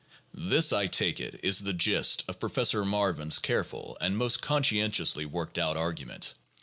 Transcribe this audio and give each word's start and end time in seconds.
This, 0.33 0.73
I 0.73 0.87
take 0.87 1.19
it, 1.19 1.39
is 1.43 1.59
the 1.59 1.73
gist 1.73 2.23
of 2.27 2.39
Professor 2.39 2.83
Marvin's 2.83 3.37
careful 3.37 3.99
and 4.01 4.17
most 4.17 4.41
conscientiously 4.41 5.25
worked 5.27 5.59
out 5.59 5.77
argument. 5.77 6.33